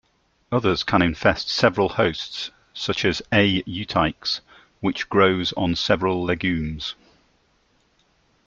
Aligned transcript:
Others 0.51 0.81
can 0.83 1.03
infest 1.03 1.47
several 1.47 1.89
hosts, 1.89 2.49
such 2.73 3.05
as 3.05 3.21
"A. 3.31 3.61
euteiches", 3.65 4.39
which 4.79 5.07
grows 5.09 5.53
on 5.53 5.75
several 5.75 6.23
legumes. 6.23 6.95